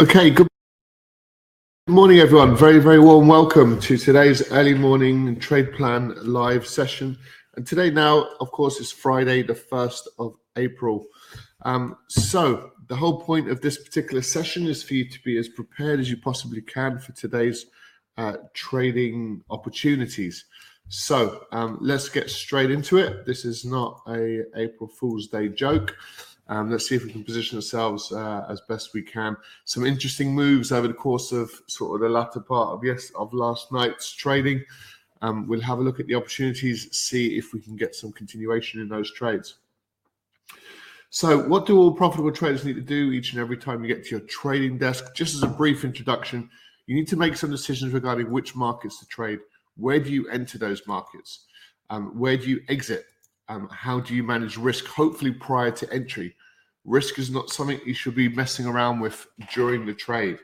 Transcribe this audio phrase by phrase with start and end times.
[0.00, 0.48] Okay, good
[1.86, 2.56] morning, everyone.
[2.56, 7.18] Very, very warm welcome to today's early morning trade plan live session.
[7.56, 11.04] And today, now, of course, is Friday, the 1st of April.
[11.66, 15.48] Um, so, the whole point of this particular session is for you to be as
[15.48, 17.66] prepared as you possibly can for today's
[18.16, 20.46] uh, trading opportunities.
[20.88, 23.26] So, um, let's get straight into it.
[23.26, 25.94] This is not a April Fool's Day joke.
[26.52, 29.38] Um, let's see if we can position ourselves uh, as best we can.
[29.64, 33.32] Some interesting moves over the course of sort of the latter part of yes of
[33.32, 34.62] last night's trading.
[35.22, 38.82] Um, we'll have a look at the opportunities, see if we can get some continuation
[38.82, 39.60] in those trades.
[41.08, 44.04] So, what do all profitable traders need to do each and every time you get
[44.04, 45.14] to your trading desk?
[45.14, 46.50] Just as a brief introduction,
[46.86, 49.38] you need to make some decisions regarding which markets to trade.
[49.78, 51.46] Where do you enter those markets?
[51.88, 53.06] Um, where do you exit?
[53.48, 54.84] Um, how do you manage risk?
[54.84, 56.36] Hopefully, prior to entry.
[56.84, 60.38] Risk is not something you should be messing around with during the trade.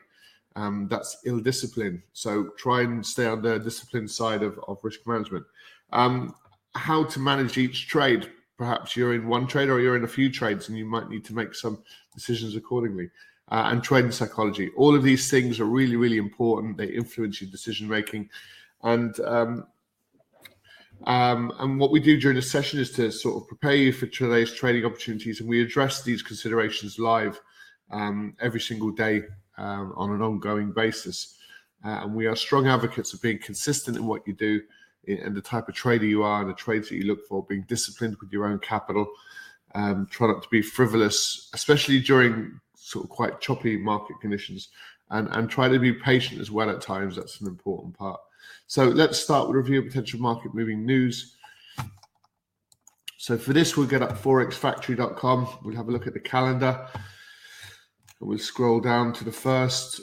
[0.56, 2.02] Um, that's ill discipline.
[2.12, 5.44] So try and stay on the discipline side of, of risk management.
[5.92, 6.34] Um,
[6.74, 8.30] how to manage each trade.
[8.56, 11.24] Perhaps you're in one trade or you're in a few trades and you might need
[11.26, 11.82] to make some
[12.14, 13.10] decisions accordingly.
[13.50, 14.70] Uh, and trading psychology.
[14.76, 16.76] All of these things are really, really important.
[16.76, 18.28] They influence your decision making.
[18.82, 19.66] And um,
[21.04, 24.06] um, and what we do during the session is to sort of prepare you for
[24.06, 27.40] today's trading opportunities, and we address these considerations live
[27.90, 29.22] um, every single day
[29.56, 31.38] um, on an ongoing basis.
[31.84, 34.60] Uh, and we are strong advocates of being consistent in what you do
[35.06, 37.64] and the type of trader you are and the trades that you look for, being
[37.68, 39.06] disciplined with your own capital,
[39.74, 44.68] um, try not to be frivolous, especially during sort of quite choppy market conditions,
[45.10, 47.16] and, and try to be patient as well at times.
[47.16, 48.20] That's an important part.
[48.66, 51.36] So let's start with review of potential market moving news.
[53.16, 55.58] So for this, we'll get up forexfactory.com.
[55.64, 56.86] We'll have a look at the calendar.
[58.20, 60.00] And we'll scroll down to the first.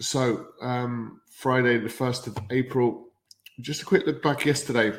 [0.00, 3.08] So um, Friday, the 1st of April.
[3.60, 4.96] Just a quick look back yesterday.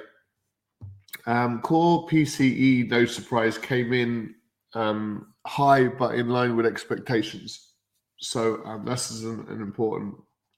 [1.25, 4.35] Um, core PCE, no surprise, came in
[4.73, 7.73] um, high but in line with expectations.
[8.17, 10.15] So um, this is an, an important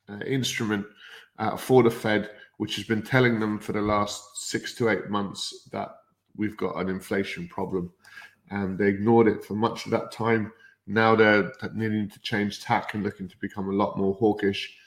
[0.10, 0.86] uh, instrument
[1.40, 5.10] uh, for the Fed, which has been telling them for the last six to eight
[5.10, 5.90] months that
[6.36, 7.92] we've got an inflation problem.
[8.52, 10.52] And they ignored it for much of that time.
[10.88, 14.78] Now they're needing to change tack and looking to become a lot more hawkish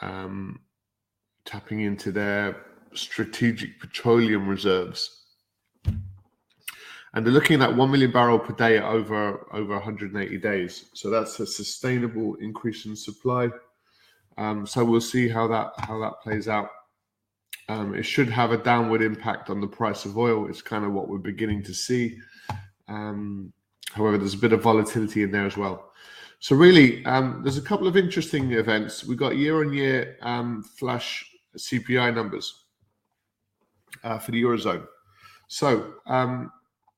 [0.00, 0.60] um,
[1.44, 2.56] tapping into their
[2.94, 5.22] strategic petroleum reserves.
[5.86, 10.86] And they're looking at one million barrel per day over over 180 days.
[10.94, 13.50] So that's a sustainable increase in supply.
[14.36, 16.68] Um, so we'll see how that how that plays out.
[17.68, 20.48] Um, it should have a downward impact on the price of oil.
[20.48, 22.18] It's kind of what we're beginning to see.
[22.88, 23.52] Um,
[23.92, 25.92] however, there's a bit of volatility in there as well.
[26.40, 29.04] So really, um, there's a couple of interesting events.
[29.04, 31.24] We've got year-on-year um, flash
[31.56, 32.64] CPI numbers
[34.02, 34.86] uh, for the eurozone.
[35.48, 36.52] So um,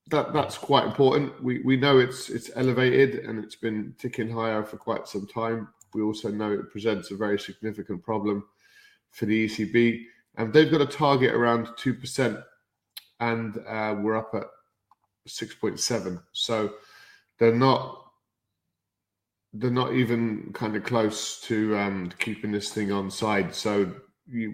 [0.08, 1.42] that that's quite important.
[1.42, 5.68] We we know it's it's elevated and it's been ticking higher for quite some time.
[5.94, 8.44] We also know it presents a very significant problem
[9.10, 10.04] for the ECB.
[10.36, 12.42] And they've got a target around 2%,
[13.20, 14.44] and uh, we're up at
[15.28, 16.22] 6.7.
[16.32, 16.74] So
[17.38, 18.02] they're not
[19.58, 23.54] they're not even kind of close to um, keeping this thing on side.
[23.54, 23.90] So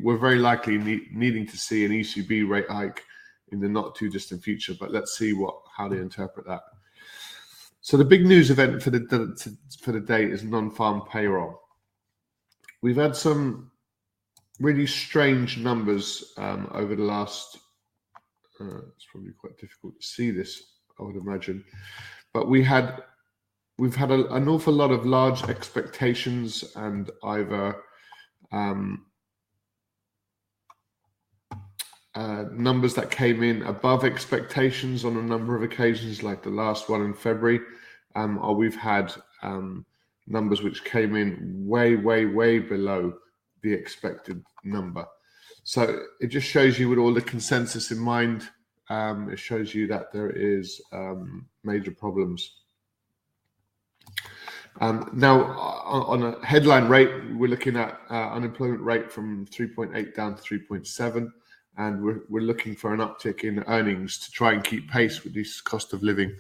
[0.01, 3.03] we're very likely ne- needing to see an ECB rate hike
[3.51, 4.75] in the not too distant future.
[4.79, 6.63] But let's see what how they interpret that.
[7.81, 11.61] So the big news event for the for the day is non-farm payroll.
[12.81, 13.72] We've had some
[14.61, 17.59] really strange numbers um, over the last.
[18.61, 20.63] Uh, it's probably quite difficult to see this,
[21.01, 21.65] I would imagine,
[22.33, 23.03] but we had
[23.79, 27.77] we've had a, an awful lot of large expectations and either
[28.53, 29.07] um,
[32.15, 36.89] uh, numbers that came in above expectations on a number of occasions, like the last
[36.89, 37.61] one in February,
[38.15, 39.13] um, or we've had
[39.43, 39.87] um,
[40.27, 43.15] numbers which came in way, way, way below
[43.63, 45.07] the expected number.
[45.65, 48.49] So it just shows you with all the consensus in mind,
[48.91, 52.63] um, it shows you that there is um, major problems.
[54.81, 60.35] Um, now, on a headline rate, we're looking at uh, unemployment rate from 3.8 down
[60.35, 61.29] to 3.7,
[61.77, 65.35] and we're, we're looking for an uptick in earnings to try and keep pace with
[65.35, 66.35] this cost of living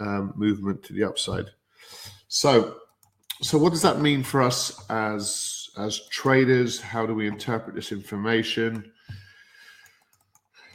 [0.00, 1.46] um, movement to the upside.
[2.28, 2.76] So,
[3.40, 6.80] so what does that mean for us as as traders?
[6.80, 8.92] How do we interpret this information?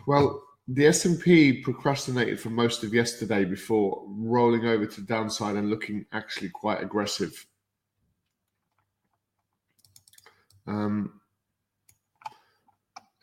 [0.08, 6.06] Well, the S&P procrastinated for most of yesterday before rolling over to downside and looking
[6.12, 7.46] actually quite aggressive.
[10.68, 11.22] Um,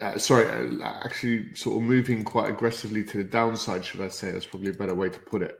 [0.00, 4.30] uh, sorry, uh, actually sort of moving quite aggressively to the downside, should I say?
[4.30, 5.56] That's probably a better way to put it.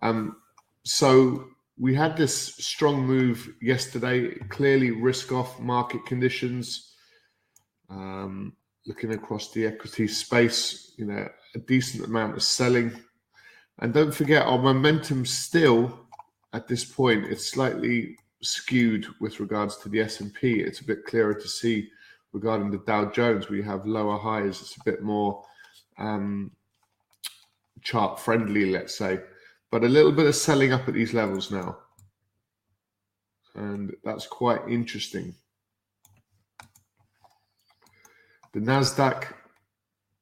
[0.00, 0.36] Um,
[0.84, 1.46] so
[1.78, 6.94] we had this strong move yesterday, clearly risk off market conditions.
[7.88, 8.54] Um,
[8.86, 12.92] looking across the equity space, you know, a decent amount of selling.
[13.78, 16.06] And don't forget, our momentum still
[16.52, 20.60] at this point it's slightly skewed with regards to the S&P.
[20.60, 21.88] It's a bit clearer to see
[22.32, 23.48] regarding the Dow Jones.
[23.48, 24.60] We have lower highs.
[24.60, 25.44] It's a bit more
[25.98, 26.50] um,
[27.82, 29.20] chart friendly, let's say,
[29.72, 31.78] but a little bit of selling up at these levels now.
[33.54, 35.34] And that's quite interesting.
[38.52, 39.32] The Nasdaq,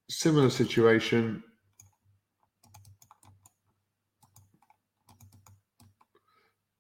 [0.08, 1.42] similar situation.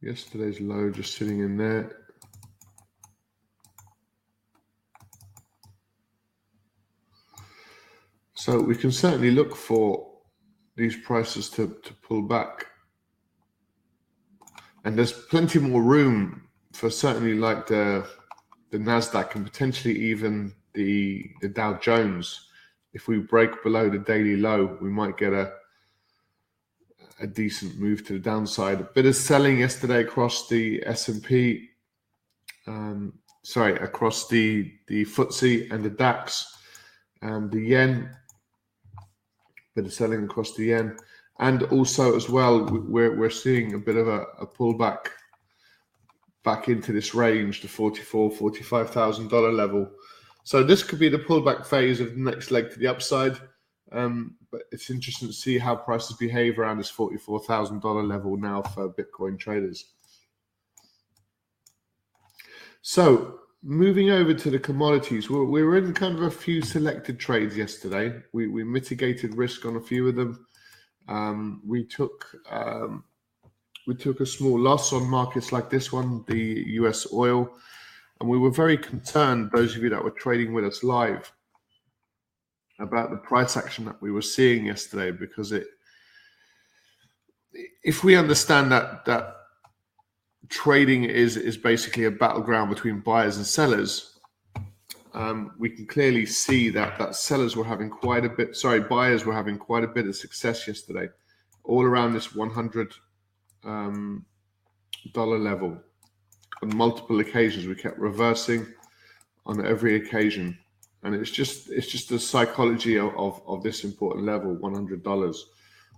[0.00, 1.96] Yesterday's low just sitting in there.
[8.34, 10.09] So we can certainly look for
[10.76, 12.66] these prices to, to pull back.
[14.84, 18.06] And there's plenty more room for certainly like the
[18.70, 22.48] the Nasdaq and potentially even the the Dow Jones,
[22.92, 25.52] if we break below the daily low, we might get a
[27.20, 28.80] a decent move to the downside.
[28.80, 31.68] A bit of selling yesterday across the S and P,
[32.66, 33.12] um,
[33.42, 36.56] sorry, across the the FTSE and the DAX,
[37.22, 38.16] and the yen.
[39.74, 40.96] Bit of selling across the yen,
[41.38, 45.06] and also as well, we're we're seeing a bit of a, a pullback
[46.42, 49.88] back into this range, the forty-four, forty-five thousand dollar level.
[50.42, 53.38] So this could be the pullback phase of the next leg to the upside.
[53.92, 58.36] Um, but it's interesting to see how prices behave around this forty-four thousand dollar level
[58.36, 59.92] now for Bitcoin traders.
[62.82, 67.56] So moving over to the commodities, we were in kind of a few selected trades
[67.56, 68.20] yesterday.
[68.32, 70.46] We, we mitigated risk on a few of them.
[71.08, 73.04] Um, we took um,
[73.86, 77.12] we took a small loss on markets like this one, the U.S.
[77.12, 77.50] oil.
[78.20, 81.32] And we were very concerned, those of you that were trading with us live,
[82.78, 85.66] about the price action that we were seeing yesterday because it
[87.82, 89.36] if we understand that that
[90.50, 94.18] trading is is basically a battleground between buyers and sellers.
[95.14, 99.24] Um, we can clearly see that that sellers were having quite a bit sorry buyers
[99.24, 101.08] were having quite a bit of success yesterday
[101.64, 102.94] all around this 100
[103.64, 104.24] um,
[105.12, 105.78] dollar level.
[106.62, 107.66] On multiple occasions.
[107.66, 108.66] We kept reversing
[109.46, 110.58] on every occasion,
[111.02, 115.02] and it's just it's just the psychology of, of, of this important level, one hundred
[115.02, 115.46] dollars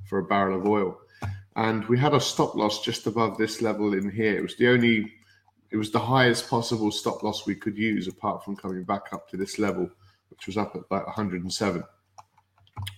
[0.09, 0.97] for a barrel of oil,
[1.57, 4.37] and we had a stop loss just above this level in here.
[4.37, 5.13] It was the only,
[5.71, 9.29] it was the highest possible stop loss we could use, apart from coming back up
[9.31, 9.91] to this level,
[10.31, 11.85] which was up at and seven.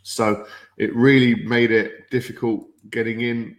[0.03, 0.47] So
[0.77, 3.57] it really made it difficult getting in.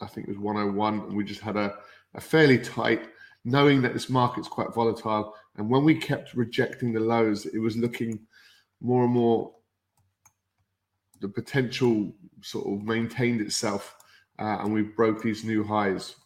[0.00, 1.76] I think it was 101, and we just had a,
[2.14, 3.08] a fairly tight
[3.44, 5.34] knowing that this market's quite volatile.
[5.56, 8.20] And when we kept rejecting the lows, it was looking
[8.80, 9.52] more and more
[11.20, 13.96] the potential sort of maintained itself,
[14.40, 16.16] uh, and we broke these new highs.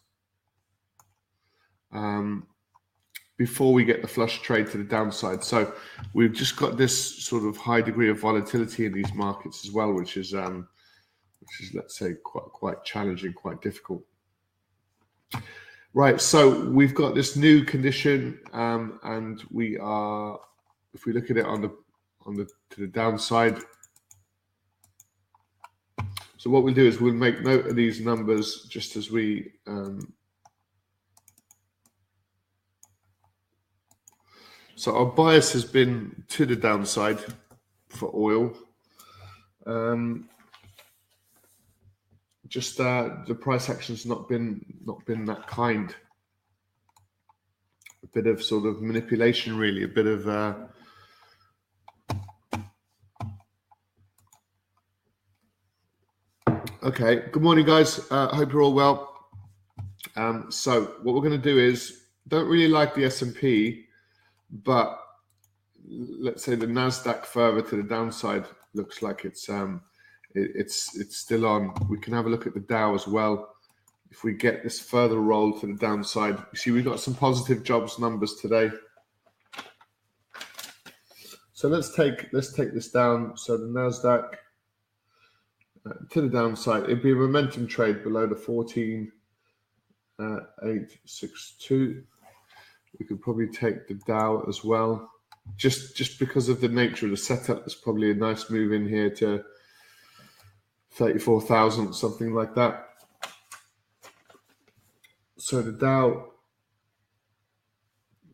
[1.91, 2.47] Um,
[3.37, 5.43] before we get the flush trade to the downside.
[5.43, 5.73] So
[6.13, 9.93] we've just got this sort of high degree of volatility in these markets as well,
[9.93, 10.67] which is um,
[11.41, 14.03] which is let's say quite quite challenging, quite difficult.
[15.93, 20.37] Right, so we've got this new condition, um, and we are,
[20.93, 21.73] if we look at it on the
[22.25, 23.59] on the to the downside,
[26.45, 30.13] So what we'll do is we'll make note of these numbers just as we um,
[34.75, 37.17] so our bias has been to the downside
[37.89, 38.55] for oil.
[39.65, 40.29] Um,
[42.47, 45.95] just uh, the price action's not been not been that kind.
[48.03, 49.81] A bit of sort of manipulation, really.
[49.81, 50.53] A bit of uh,
[56.85, 57.23] okay.
[57.31, 57.99] Good morning, guys.
[58.11, 59.27] Uh, hope you're all well.
[60.15, 63.85] Um, so what we're going to do is don't really like the S and P,
[64.63, 64.99] but
[65.87, 69.81] let's say the Nasdaq further to the downside looks like it's um,
[70.35, 71.73] it, it's it's still on.
[71.89, 73.55] We can have a look at the Dow as well.
[74.11, 77.63] If we get this further roll to the downside, you see we've got some positive
[77.63, 78.69] jobs numbers today.
[81.53, 83.35] So let's take let's take this down.
[83.37, 84.35] So the Nasdaq
[86.11, 89.11] to the downside, it'd be a momentum trade below the 14
[90.19, 92.03] uh, 862.
[92.99, 95.11] We could probably take the Dow as well
[95.57, 98.87] just just because of the nature of the setup, there's probably a nice move in
[98.87, 99.43] here to
[100.93, 102.89] 34,000, something like that.
[105.37, 106.31] So the Dow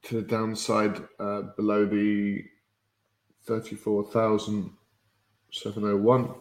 [0.04, 2.44] to the downside uh, below the
[3.46, 6.36] 34,701.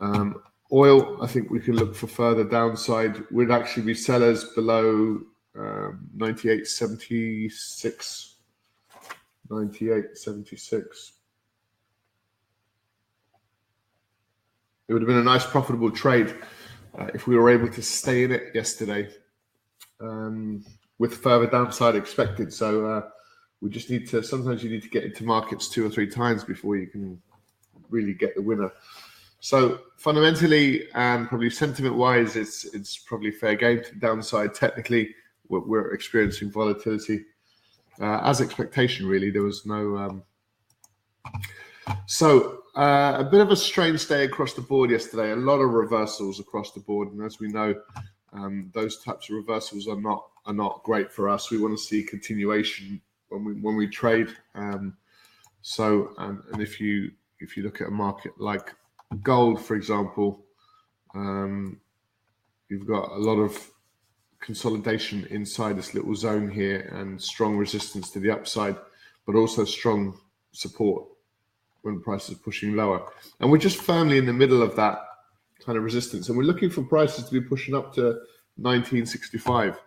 [0.00, 3.22] Um, oil, I think we can look for further downside.
[3.30, 5.20] We'd actually be sellers below
[5.58, 8.32] um, 98.76.
[9.48, 11.12] 98.76.
[14.88, 16.34] It would have been a nice profitable trade
[16.98, 19.08] uh, if we were able to stay in it yesterday
[20.00, 20.64] um,
[20.98, 22.52] with further downside expected.
[22.52, 23.02] So uh,
[23.60, 26.44] we just need to, sometimes you need to get into markets two or three times
[26.44, 27.20] before you can
[27.90, 28.70] really get the winner.
[29.40, 34.54] So fundamentally and probably sentiment wise, it's it's probably fair game to the downside.
[34.54, 35.14] Technically,
[35.48, 37.24] we're, we're experiencing volatility
[38.00, 39.06] uh, as expectation.
[39.06, 39.96] Really, there was no.
[39.96, 40.22] Um...
[42.06, 45.32] So uh, a bit of a strange day across the board yesterday.
[45.32, 47.74] A lot of reversals across the board, and as we know,
[48.32, 51.50] um, those types of reversals are not are not great for us.
[51.50, 54.28] We want to see continuation when we when we trade.
[54.54, 54.96] Um,
[55.62, 58.74] so, and, and if you if you look at a market like
[59.22, 60.44] gold, for example,
[61.14, 61.80] um,
[62.68, 63.70] you've got a lot of
[64.40, 68.76] consolidation inside this little zone here and strong resistance to the upside,
[69.26, 70.18] but also strong
[70.52, 71.04] support
[71.82, 73.10] when prices are pushing lower.
[73.40, 74.98] And we're just firmly in the middle of that
[75.64, 76.28] kind of resistance.
[76.28, 78.02] And we're looking for prices to be pushing up to
[78.56, 79.78] 1965.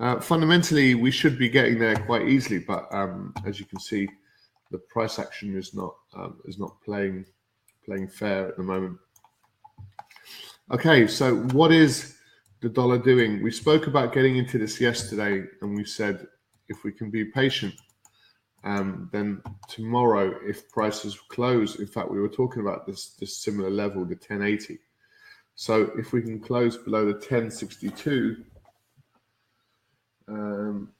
[0.00, 4.08] Uh, fundamentally, we should be getting there quite easily, but um, as you can see,
[4.70, 7.24] the price action is not um, is not playing
[7.88, 8.98] playing fair at the moment.
[10.70, 12.16] Okay, so what is
[12.60, 13.42] the dollar doing?
[13.42, 16.26] We spoke about getting into this yesterday, and we said
[16.68, 17.74] if we can be patient,
[18.64, 23.70] um, then tomorrow, if prices close, in fact, we were talking about this this similar
[23.70, 24.78] level, the 1080.
[25.54, 28.44] So if we can close below the 1062,
[30.28, 30.92] um,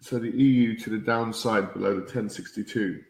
[0.00, 3.02] so the EU to the downside below the 1062.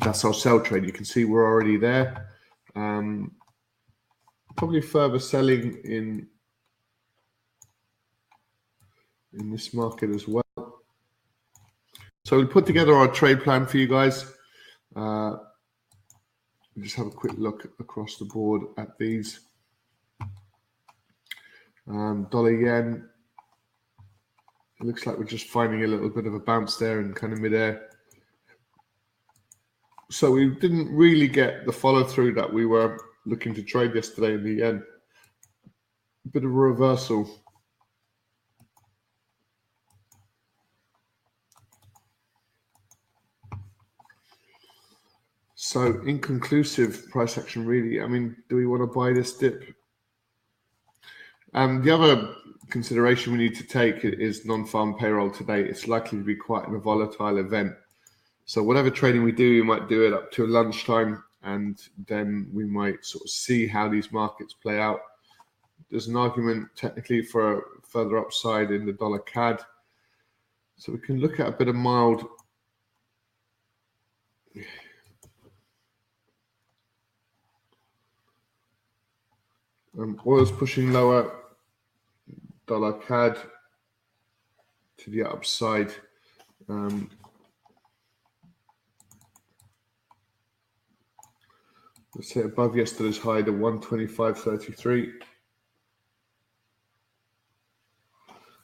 [0.00, 0.84] That's our sell trade.
[0.84, 2.28] You can see we're already there.
[2.74, 3.32] Um,
[4.56, 6.28] probably further selling in
[9.38, 10.44] in this market as well.
[12.24, 14.32] So we put together our trade plan for you guys.
[14.94, 15.36] Uh,
[16.80, 19.40] just have a quick look across the board at these.
[21.88, 23.08] Um, dollar yen.
[24.80, 27.32] It looks like we're just finding a little bit of a bounce there in kind
[27.32, 27.90] of midair.
[30.14, 34.34] So we didn't really get the follow through that we were looking to trade yesterday
[34.34, 34.80] in the end.
[36.24, 37.28] A bit of a reversal.
[45.56, 48.00] So inconclusive price action, really.
[48.00, 49.64] I mean, do we want to buy this dip?
[51.54, 52.36] Um, the other
[52.70, 55.64] consideration we need to take is non-farm payroll today.
[55.64, 57.72] It's likely to be quite a volatile event.
[58.46, 62.64] So whatever trading we do, we might do it up to lunchtime and then we
[62.64, 65.00] might sort of see how these markets play out.
[65.90, 69.60] There's an argument technically for a further upside in the dollar CAD.
[70.76, 72.24] So we can look at a bit of mild
[79.98, 81.32] um, oil's pushing lower,
[82.66, 83.38] dollar CAD
[84.98, 85.92] to the upside.
[86.68, 87.10] Um,
[92.14, 95.12] Let's say above yesterday's high, the 125.33.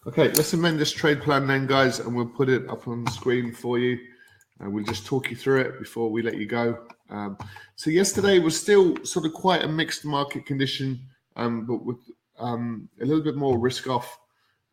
[0.07, 3.11] Okay, let's amend this trade plan then, guys, and we'll put it up on the
[3.11, 3.99] screen for you.
[4.61, 6.79] And we'll just talk you through it before we let you go.
[7.09, 7.37] Um,
[7.75, 11.01] so yesterday was still sort of quite a mixed market condition,
[11.37, 11.99] um, but with
[12.39, 14.19] um, a little bit more risk-off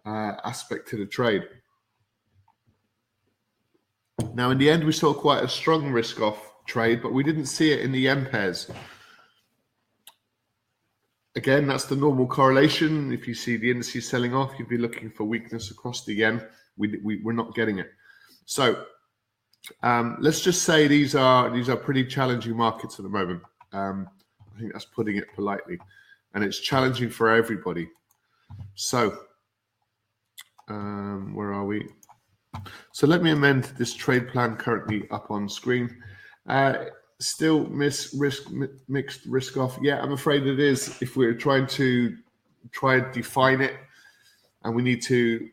[0.06, 1.44] uh, aspect to the trade.
[4.34, 7.72] Now, in the end, we saw quite a strong risk-off trade, but we didn't see
[7.72, 8.70] it in the yen pairs.
[11.36, 13.12] Again, that's the normal correlation.
[13.12, 16.42] If you see the indices selling off, you'd be looking for weakness across the yen.
[16.78, 17.92] We, we, we're not getting it.
[18.46, 18.86] So
[19.84, 23.42] um, let's just say these are these are pretty challenging markets at the moment.
[23.74, 24.08] Um,
[24.56, 25.78] I think that's putting it politely,
[26.34, 27.90] and it's challenging for everybody.
[28.76, 29.18] So
[30.70, 31.88] um, where are we?
[32.94, 36.02] So let me amend this trade plan currently up on screen.
[36.48, 36.86] Uh,
[37.20, 38.44] still miss risk
[38.88, 39.78] mixed risk off.
[39.82, 41.02] Yeah, I'm afraid it is.
[41.02, 42.16] If we're trying to
[42.72, 43.76] try and define it,
[44.64, 45.50] and we need to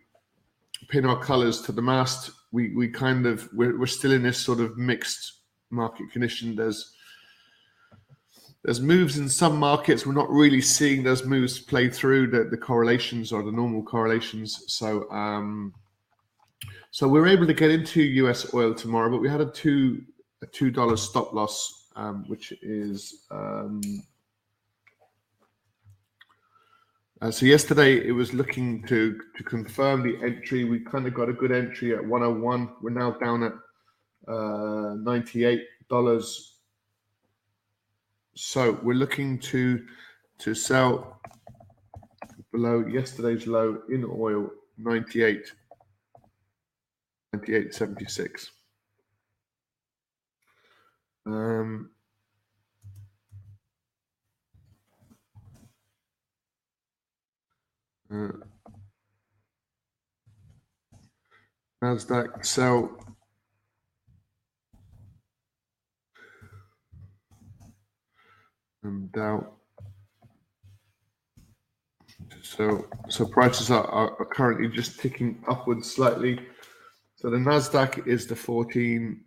[0.88, 4.38] pin our colours to the mast, we we kind of we're, we're still in this
[4.38, 6.54] sort of mixed market condition.
[6.54, 6.92] There's
[8.64, 10.07] there's moves in some markets.
[10.07, 14.64] We're not really seeing those moves play through the, the correlations or the normal correlations.
[14.68, 15.74] So um,
[16.90, 20.02] so we're able to get into US oil tomorrow, but we had a two
[20.44, 23.80] a two dollar stop loss, um, which is um,
[27.22, 30.64] uh, so yesterday it was looking to to confirm the entry.
[30.64, 32.68] We kind of got a good entry at 101.
[32.83, 33.54] We're now down at
[34.28, 36.59] uh, 98 dollars.
[38.37, 39.85] So we're looking to
[40.38, 41.20] to sell
[42.52, 45.52] below yesterday's low in oil 98
[47.35, 48.50] 98.76.
[51.26, 51.90] Um,
[58.12, 58.28] uh,
[61.82, 62.98] Nasdaq sell
[68.82, 69.54] and Dow.
[72.42, 76.40] So, so prices are, are, currently just ticking upwards slightly.
[77.16, 79.24] So the Nasdaq is the 14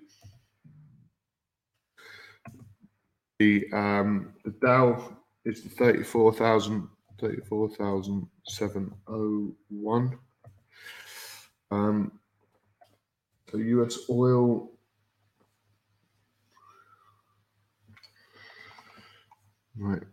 [3.40, 6.88] The, um, the Dow is the 34,000,
[7.20, 10.20] 34,701.
[11.72, 12.12] Um,
[13.50, 14.70] so US oil
[19.78, 20.04] right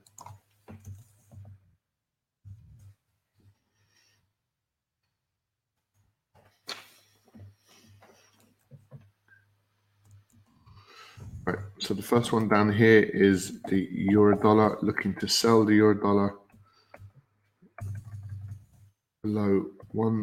[11.49, 11.78] Right.
[11.89, 15.95] So the first one down here is the euro dollar looking to sell the euro
[15.95, 16.35] dollar
[19.23, 20.23] below one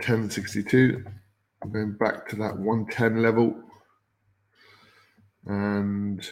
[0.00, 1.04] ten sixty two.
[1.70, 3.54] Going back to that 110 level.
[5.44, 6.26] And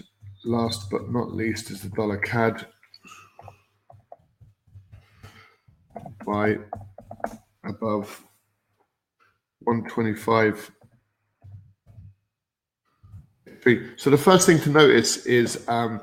[0.46, 2.66] last but not least is the dollar CAD
[6.24, 6.56] by
[7.66, 8.24] above
[13.64, 16.00] 125 so the first thing to notice is um,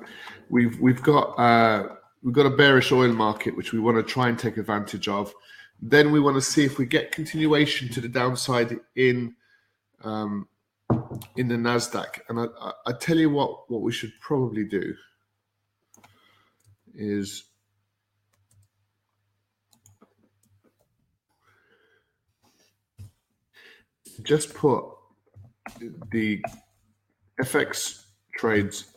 [0.50, 4.30] we've we've got uh, we've got a bearish oil market which we want to try
[4.30, 5.34] and take advantage of.
[5.82, 9.36] Then we want to see if we get continuation to the downside in
[10.04, 10.48] um,
[11.38, 12.20] in the Nasdaq.
[12.28, 14.94] And I, I, I tell you what, what we should probably do
[16.96, 17.46] is
[24.24, 24.84] just put
[26.12, 26.42] the
[27.42, 28.94] FX trades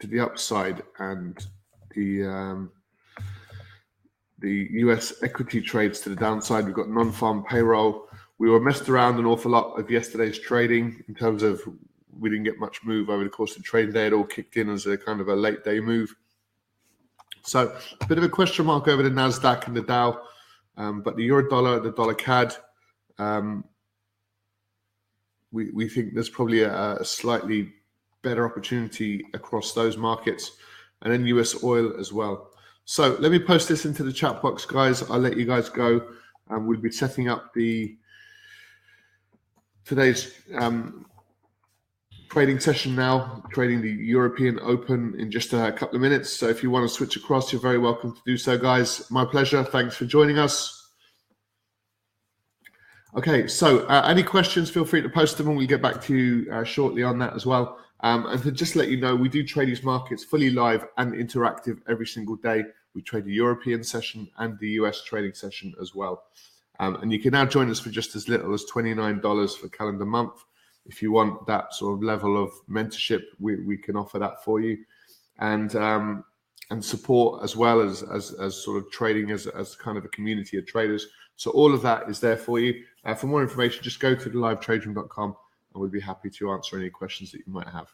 [0.00, 1.46] to the upside and
[1.94, 2.70] the um,
[4.38, 6.66] the US equity trades to the downside.
[6.66, 8.08] We've got non-farm payroll.
[8.38, 11.62] We were messed around an awful lot of yesterday's trading in terms of
[12.18, 14.08] we didn't get much move over the course of the trading day.
[14.08, 16.14] It all kicked in as a kind of a late day move.
[17.44, 20.20] So a bit of a question mark over the Nasdaq and the Dow,
[20.76, 22.56] um, but the euro dollar, the dollar CAD,
[23.18, 23.64] um,
[25.52, 27.72] we, we think there's probably a, a slightly
[28.22, 30.52] better opportunity across those markets
[31.02, 32.50] and then US oil as well.
[32.84, 35.08] So let me post this into the chat box, guys.
[35.10, 36.08] I'll let you guys go.
[36.48, 37.96] And we'll be setting up the
[39.84, 41.06] today's um,
[42.28, 46.32] trading session now, trading the European Open in just a couple of minutes.
[46.32, 49.10] So if you want to switch across, you're very welcome to do so, guys.
[49.10, 49.62] My pleasure.
[49.64, 50.81] Thanks for joining us.
[53.14, 56.16] Okay, so uh, any questions, feel free to post them and we'll get back to
[56.16, 57.78] you uh, shortly on that as well.
[58.00, 61.12] Um, and to just let you know, we do trade these markets fully live and
[61.12, 62.64] interactive every single day.
[62.94, 66.24] We trade the European session and the US trading session as well.
[66.80, 70.06] Um, and you can now join us for just as little as $29 for calendar
[70.06, 70.42] month.
[70.86, 74.58] If you want that sort of level of mentorship, we, we can offer that for
[74.60, 74.78] you.
[75.38, 76.24] And um,
[76.70, 80.08] and support as well as as, as sort of trading as, as kind of a
[80.08, 81.06] community of traders.
[81.36, 82.82] So all of that is there for you.
[83.04, 85.36] Uh, for more information, just go to the livetraderoom.com
[85.74, 87.92] and we'll be happy to answer any questions that you might have.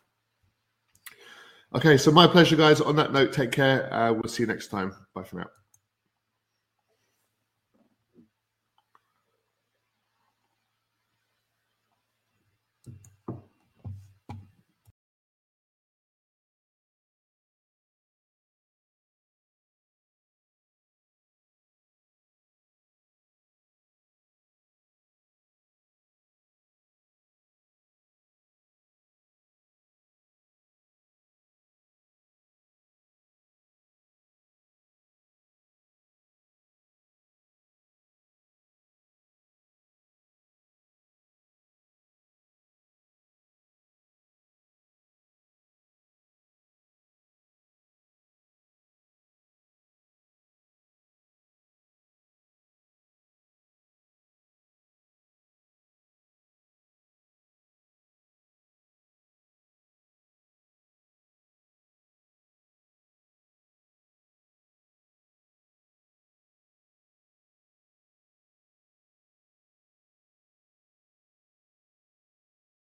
[1.75, 2.81] Okay, so my pleasure, guys.
[2.81, 3.93] On that note, take care.
[3.93, 4.95] Uh, we'll see you next time.
[5.15, 5.47] Bye for now.